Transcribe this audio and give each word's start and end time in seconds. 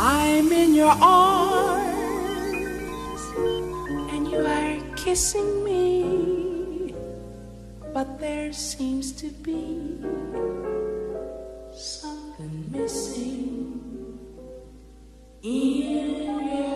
I'm 0.00 0.52
in 0.52 0.74
your 0.74 0.94
arms 1.02 1.90
and 4.12 4.30
you 4.30 4.46
are 4.46 4.78
kissing 4.94 5.64
me, 5.64 6.94
but 7.92 8.20
there 8.20 8.52
seems 8.52 9.10
to 9.14 9.26
be 9.26 9.98
something 11.74 12.70
missing 12.70 14.20
in 15.42 16.67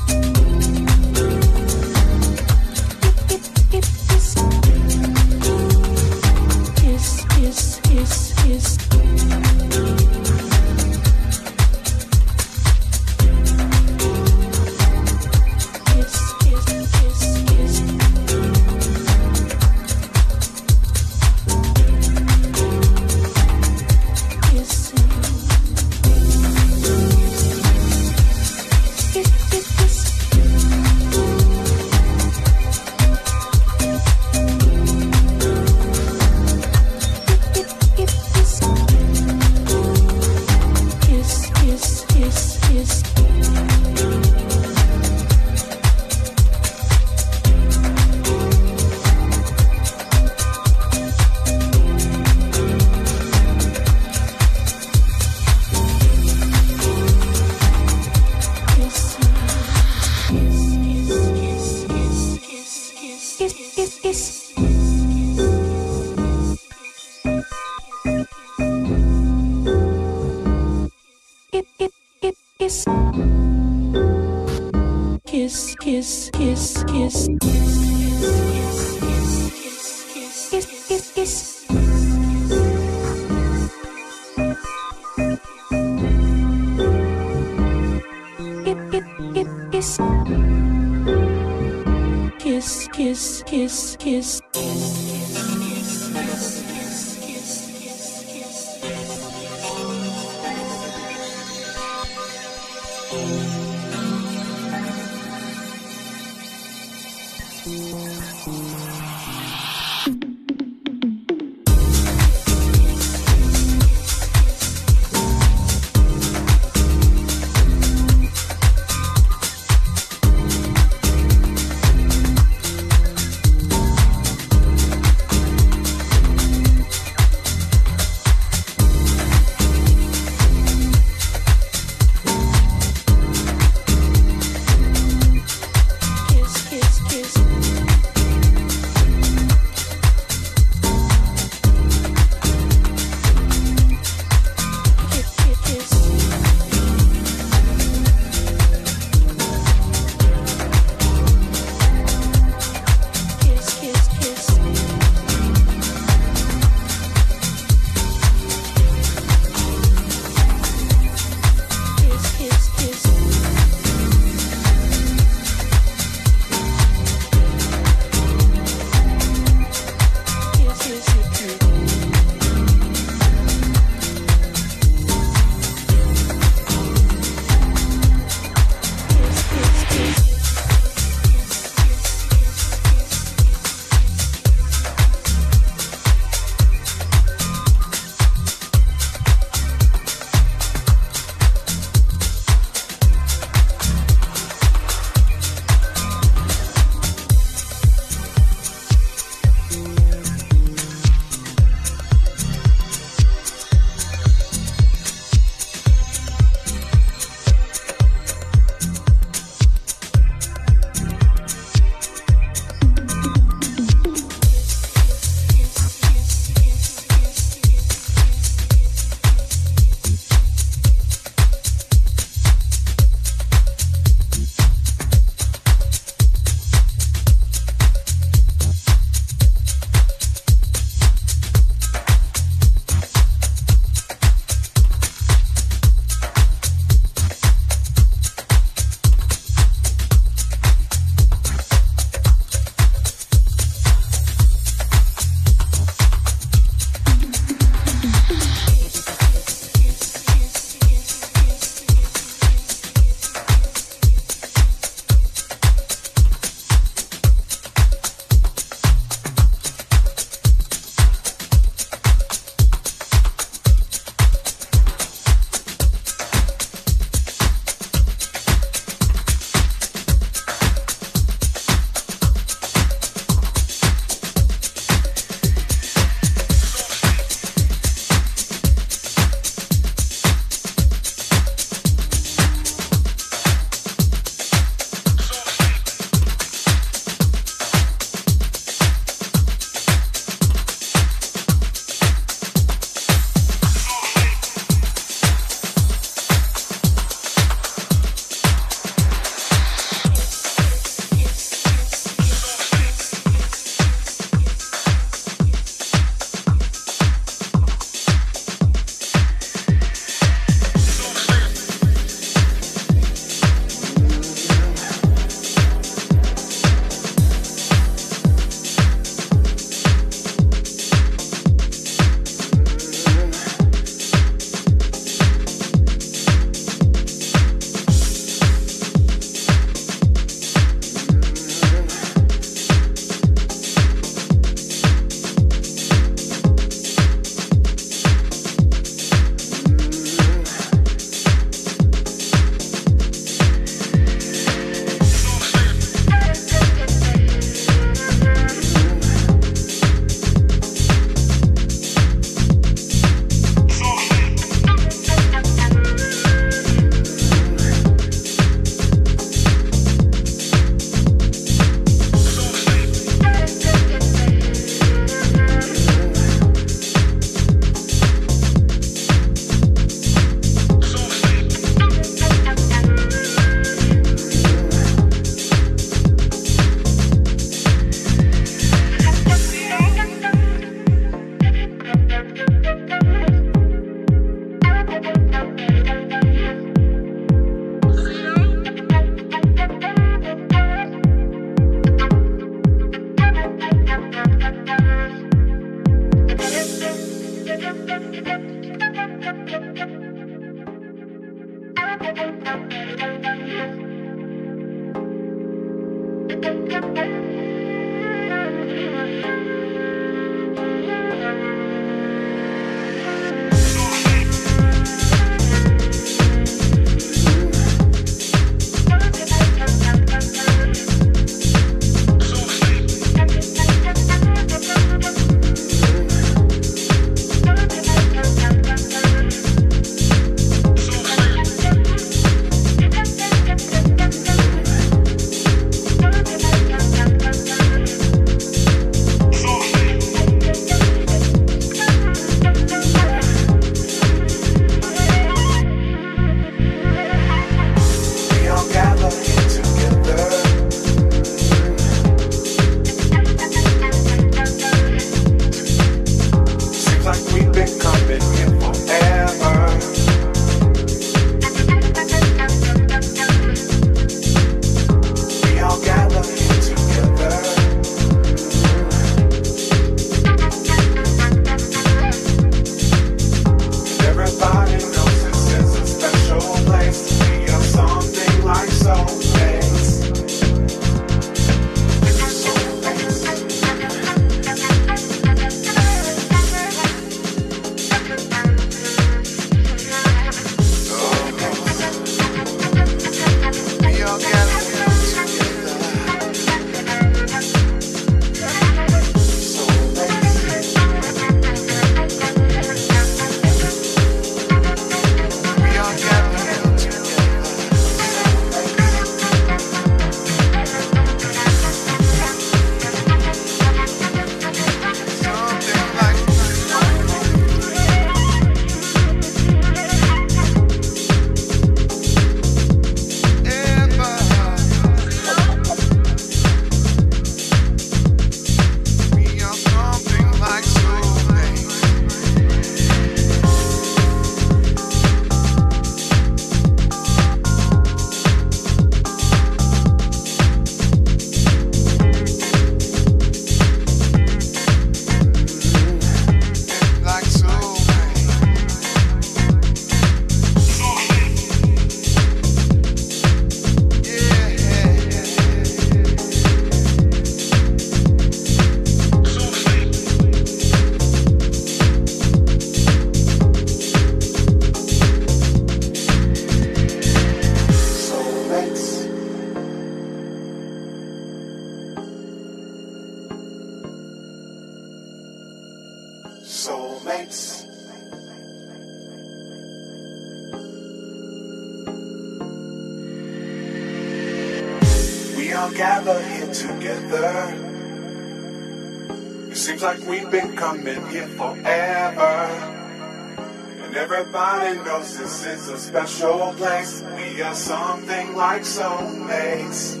this 595.17 595.45
is 595.45 595.67
a 595.67 595.77
special 595.77 596.53
place. 596.53 597.03
We 597.15 597.41
are 597.41 597.53
something 597.53 598.35
like 598.35 598.61
soulmates. 598.61 600.00